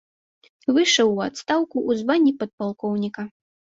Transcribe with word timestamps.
Выйшаў 0.77 1.07
у 1.11 1.19
адстаўку 1.27 1.77
ў 1.89 2.01
званні 2.03 2.33
падпалкоўніка. 2.41 3.21